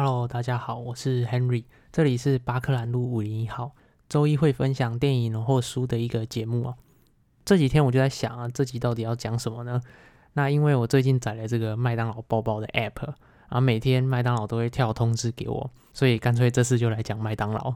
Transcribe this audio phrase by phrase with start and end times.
[0.00, 3.72] Hello，大家好，我是 Henry，这里是巴克兰路五零一号，
[4.08, 6.76] 周一会分享电影或书的一个节目啊。
[7.44, 9.80] 这几天我就在想啊，这集到底要讲什么呢？
[10.34, 13.16] 那因为我最近载了这个麦当劳包包的 App，然
[13.50, 17.74] 后每天麦当劳都会跳通知给我，所以干脆这次就来讲麦当劳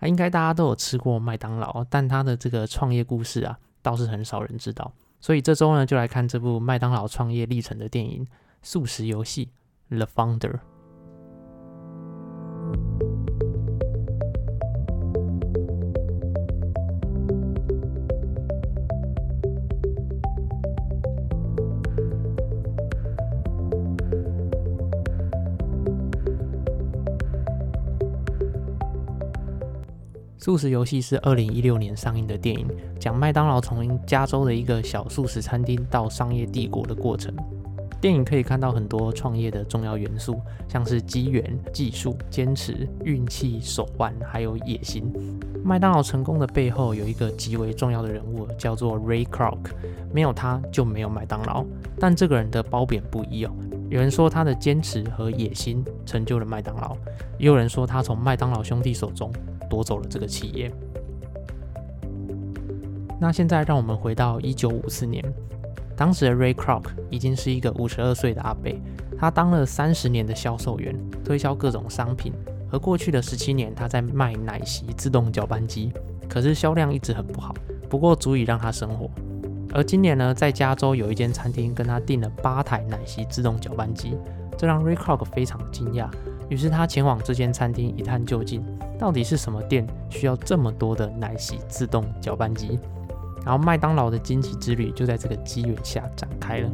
[0.00, 0.06] 啊。
[0.06, 4.92] 应该大家都有吃过麦当劳，但他的这个创业故事啊，倒是很少人知道。
[5.22, 8.26] 所以这周呢，就来看这部麦当劳创业历程的电影
[8.60, 9.48] 《素食游戏》
[9.96, 10.58] The Founder。
[30.46, 32.68] 素食游戏是二零一六年上映的电影，
[33.00, 37.34] 讲麦当劳从加州的一个小素食餐厅到商业帝国的过程。
[38.00, 45.12] 电影可以看到很多创业的重要元素，像是机缘、技术、坚持、运气、手腕，还有野心。
[45.64, 49.58] 麦当劳成功的背后有一个极为重要的人物，叫做 Ray Kroc，
[50.12, 51.64] 没有他就没有麦当劳。
[51.98, 53.50] 但这个人的褒贬不一哦，
[53.90, 56.96] 有人说他的坚持和野心成就了麦当劳，
[57.36, 59.28] 也有人说他从麦当劳兄弟手中。
[59.68, 60.72] 夺走了这个企业。
[63.20, 65.24] 那现在让我们回到一九五四年，
[65.96, 68.70] 当时的 Ray Kroc 已经是一个五十二岁的阿伯，
[69.18, 70.94] 他当了三十年的销售员，
[71.24, 72.32] 推销各种商品。
[72.70, 75.92] 而过去的十七年，他在卖奶昔自动搅拌机，
[76.28, 77.54] 可是销量一直很不好，
[77.88, 79.08] 不过足以让他生活。
[79.72, 84.18] 而今年呢，在加州有一间餐厅跟他订了八台奶昔自动搅拌机，
[84.58, 86.08] 这让 Ray Kroc 非常惊讶。
[86.48, 88.64] 于是他前往这间餐厅一探究竟，
[88.98, 92.78] 到底是什么店需要这么多的奶昔自动搅拌机？
[93.44, 96.70] 然后麦当劳的惊奇之旅就在这个机缘下展开了。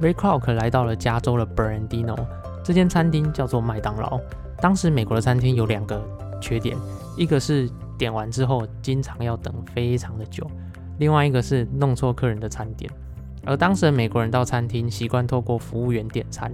[0.00, 2.16] Ray Kroc 来到了加州的 Bernardino，
[2.62, 4.20] 这间餐厅叫做麦当劳。
[4.60, 6.00] 当时美国的餐厅有两个
[6.40, 6.76] 缺点。
[7.16, 7.68] 一个是
[7.98, 10.48] 点完之后经常要等非常的久，
[10.98, 12.90] 另外一个是弄错客人的餐点。
[13.44, 16.52] 而当时的美国人到餐厅习惯透过服务员点餐，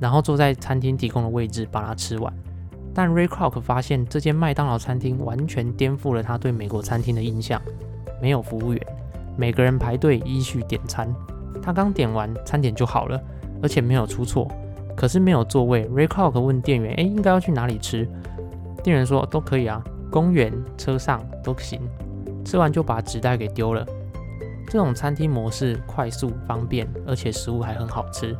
[0.00, 2.32] 然后坐在餐厅提供的位置把它吃完。
[2.94, 7.60] 但 Ray Kroc 发现这间麦当劳餐厅完全颠覆了他对美国餐厅的印象：
[8.20, 8.86] 没有服务员，
[9.36, 11.14] 每个人排队依序点餐，
[11.62, 13.20] 他刚点完餐点就好了，
[13.62, 14.50] 而且没有出错。
[14.94, 18.06] 可是没有座位，Ray Kroc 问店员：“哎，应该要去哪里吃？”
[18.84, 21.80] 店员说：“都可以啊。”公园、车上都行，
[22.44, 23.84] 吃完就把纸袋给丢了。
[24.68, 28.36] 这种餐厅模式快速方便，而且食物还很好吃。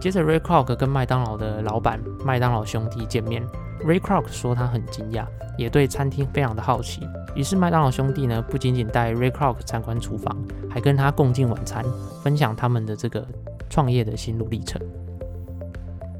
[0.00, 3.42] 接着，Ray Kroc 跟麦当劳的老板麦当劳兄弟见面。
[3.84, 5.26] Ray Kroc 说他很惊讶，
[5.58, 7.00] 也对餐厅非常的好奇。
[7.34, 10.36] 于是，麦当劳兄弟呢不仅仅带 Ray Kroc 参观厨房，
[10.70, 11.84] 还跟他共进晚餐，
[12.22, 13.26] 分享他们的这个
[13.68, 14.80] 创业的心路历程。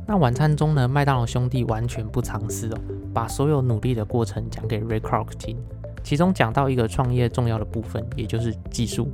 [0.06, 2.78] 那晚餐中呢，麦当劳兄弟完全不藏私哦。
[3.14, 5.56] 把所有努力的过程讲给 Ray Kroc 听，
[6.02, 9.08] 其中讲到一个创业重要的部分，也就是技术。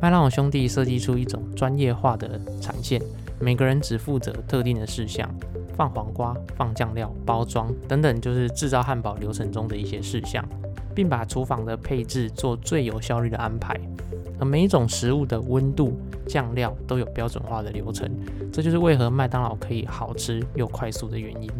[0.00, 3.02] 麦当劳兄弟设计出一种专业化的产线，
[3.40, 5.28] 每个人只负责特定的事项，
[5.76, 10.44] 放黄瓜、放酱料、包装等等，就是制造汉堡流程中的一些事项，
[10.94, 13.74] 并把厨房的配置做最有效率的安排。
[14.38, 18.10] 而每一种食物的温度、酱料都有标准化的流程，
[18.52, 21.50] 这就是为何麦当劳可以好吃又快速的原因。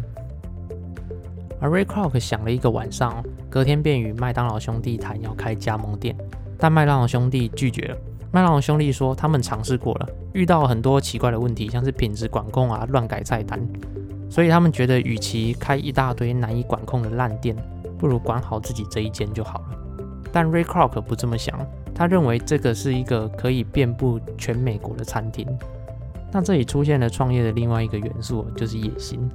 [1.59, 6.15] 而 Ray Kroc 想了一个晚上，隔天便与麦当劳兄弟谈要开加盟店，
[6.57, 7.97] 但麦当劳兄弟拒绝了。
[8.31, 13.65] 麦当劳兄弟说他们尝试过了，遇到很多奇怪的问题，像是品质管控啊、乱改菜单，
[14.29, 17.55] 所以他们觉得与其开一大堆难以管控的烂店，
[17.97, 19.77] 不如管好自己这一间就好了。
[20.33, 21.57] 但 Ray Kroc 不这么想，
[21.93, 25.47] 他认为这个是一个可以遍布全美国的餐厅。
[26.33, 29.31] 那这里出现了创业的另外一个元素，就是野心。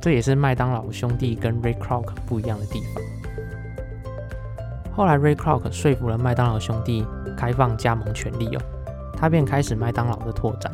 [0.00, 3.02] 这也是麦当劳兄弟跟 Ray Kroc 不一样的地方。
[4.94, 7.06] 后来 Ray Kroc 说服了麦当劳兄弟
[7.36, 8.60] 开放加盟权利哦，
[9.16, 10.72] 他便开始麦当劳的拓展。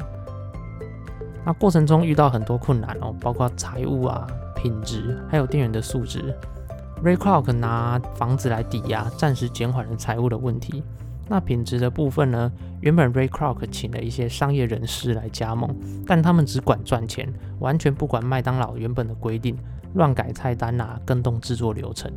[1.44, 6.34] 那过程中遇到很多困难哦，包括财务啊、品质，还有店员的素质。
[7.02, 10.82] Ray Kroc 拿房子来抵押，暂时减缓了财务的问题。
[11.28, 12.52] 那品质的部分呢？
[12.80, 15.74] 原本 Ray Kroc 请了一些商业人士来加盟，
[16.06, 17.26] 但他们只管赚钱，
[17.60, 19.56] 完全不管麦当劳原本的规定，
[19.94, 22.12] 乱改菜单啊，更动制作流程。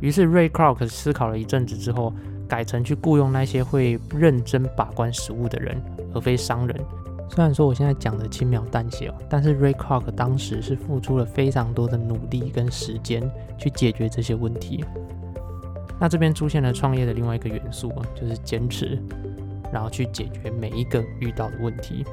[0.00, 2.12] 于是 Ray Kroc 思考了一阵子之后，
[2.48, 5.80] 改成去雇佣那些会认真把关食物的人，
[6.14, 6.80] 而非商人。
[7.28, 14.84] 虽然说我现在讲的轻描淡写哦，但是 Ray Kroc 当时是付出了非常多的努力跟时间去解决这些问题。
[15.98, 18.98] 那这边出现了创业的另外一个元素啊，就是坚持，
[19.72, 22.04] 然后去解决每一个遇到的问题。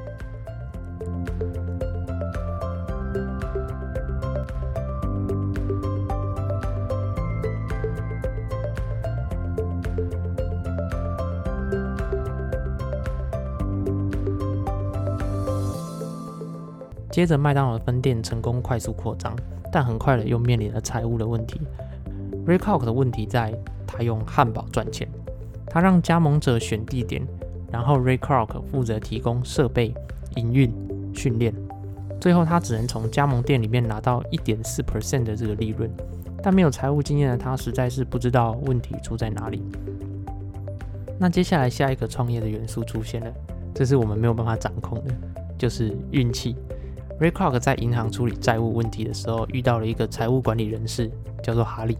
[17.10, 19.36] 接着，麦当劳的分店成功快速扩张，
[19.70, 21.60] 但很快的又面临了财务的问题。
[22.44, 23.54] Ray Kroc 的问题在
[23.96, 25.08] 他用汉堡赚钱，
[25.68, 27.24] 他让加盟者选地点，
[27.70, 29.94] 然后 Ray Kroc 负责提供设备、
[30.34, 30.72] 营运、
[31.14, 31.54] 训练，
[32.20, 35.88] 最后他只能从加盟店里面拿到一点四 percent 的这个利润。
[36.42, 39.62] 但没有财务经验的他，实在是不知道问题出在哪里。
[41.18, 43.32] 那接下来下一个创业的元素出现了，
[43.72, 45.14] 这是我们没有办法掌控的，
[45.56, 46.54] 就是运气。
[47.18, 51.10] Ray Kroc 在银行处理债务问题的时候，遇到了一个财务管理人士，
[51.42, 51.96] 叫做哈利。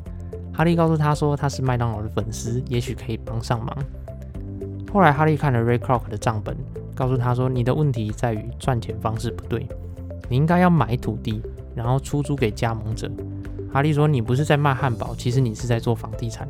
[0.57, 3.77] 哈利告诉他说，他是麦当劳的粉丝，也许可以帮上忙。
[4.93, 6.57] 后来，哈利看了 Ray c r o c 的账本，
[6.95, 9.67] 告诉他说：“你的问题在于赚钱方式不对，
[10.29, 11.43] 你应该要买土地，
[11.75, 13.11] 然后出租给加盟者。”
[13.75, 16.49] 哈利说：“你不是在卖汉堡，其实你是在做房地产，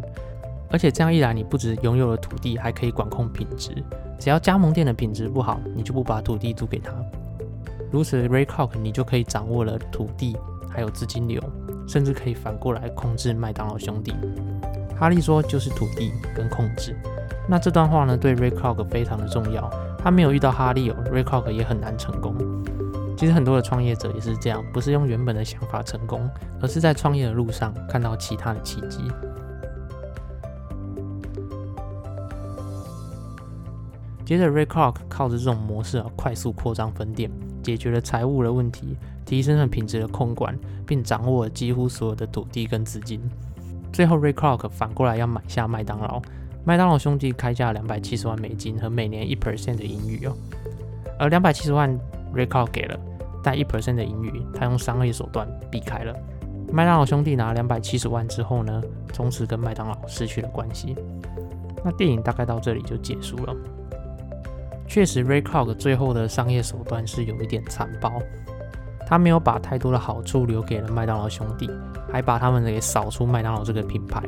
[0.70, 3.72] 而且这样一来，你不止拥有了土地，还可以管控品质。
[4.18, 6.92] 只要加盟店的品质不好，你就不把土地租给他。”
[7.90, 10.36] 如此，Ray Kroc 你就可以掌握了土地，
[10.68, 11.42] 还有资金流，
[11.86, 14.14] 甚至可以反过来控制麦当劳兄弟。
[14.98, 16.96] 哈利说就是土地跟控制。
[17.48, 19.68] 那这段话呢，对 Ray Kroc 非常的重要。
[19.98, 22.34] 他没有遇到哈利哦，Ray Kroc 也很难成功。
[23.16, 26.28] 其实很多的创业者也是这样，不是用原本的想法成功，
[26.60, 29.10] 而是在创业的路上看到其他的契机。
[34.24, 37.30] 接着，Ray Kroc 靠着这种模式啊，快速扩张分店。
[37.62, 40.56] 解决了财务的问题，提升了品质的控管，
[40.86, 43.20] 并掌握了几乎所有的土地跟资金。
[43.92, 46.20] 最后，Ray Kroc 反过来要买下麦当劳。
[46.64, 50.34] 麦当劳兄弟开价两百七十万美金和每年一 percent 的盈余哦。
[51.18, 51.90] 而两百七十万
[52.34, 52.98] Ray Kroc 给了，
[53.42, 56.14] 但一 percent 的盈余他用商业手段避开了。
[56.72, 58.82] 麦当劳兄弟拿两百七十万之后呢，
[59.12, 60.96] 从此跟麦当劳失去了关系。
[61.84, 63.54] 那电影大概到这里就结束了。
[64.88, 68.10] 确实，Ray Kroc 最后的商业手段是有一点残暴，
[69.06, 71.70] 他没有把太多的好处留给了麦当劳兄弟，
[72.10, 74.22] 还把他们给扫出麦当劳这个品牌。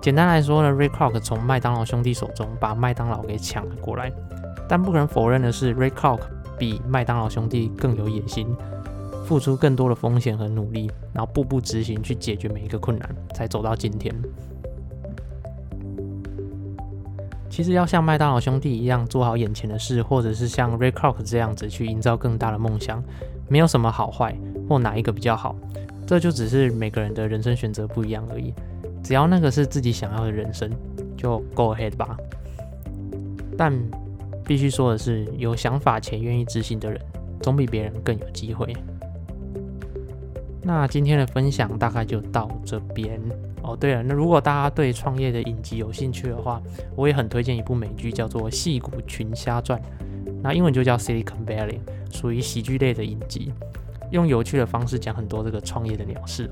[0.00, 4.12] 简单来说呢，Ray Kroc 从麦当劳兄弟手中把麦当劳给抢了过来。
[4.68, 6.20] 但不可否认的是，Ray Kroc
[6.58, 8.48] 比麦当劳兄弟更有野心，
[9.24, 14.14] 付出更多的风险和努力，然后步步执行去解决每一个困难，才走到今天。
[17.48, 23.02] 其实要像麦当劳兄弟一样做好眼前的事，或者是像 Ray Kroc 这样子去营造更大的梦想，
[23.48, 24.36] 没有什么好坏
[24.68, 25.54] 或哪一个比较好，
[26.06, 28.52] 这就只是每个人的人生选择不一样而已。
[29.02, 30.70] 只要那个是自己想要的人生，
[31.16, 32.16] 就 Go ahead 吧。
[33.56, 33.72] 但
[34.44, 37.00] 必须说的是，有想法且愿意执行的人，
[37.40, 38.76] 总比别人更有机会。
[40.62, 43.20] 那今天的分享大概就到这边。
[43.62, 46.60] 哦，对了，那如果大家对创业的影集有兴趣的话，
[46.94, 49.80] 我也很推荐一部美剧，叫做《戏骨群虾传》，
[50.42, 51.78] 那英文就叫《Silicon Valley》，
[52.16, 53.52] 属于喜剧类的影集，
[54.10, 56.50] 用有趣的方式讲很多这个创业的鸟事。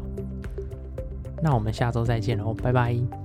[1.43, 3.24] 那我们下周再见喽，拜拜。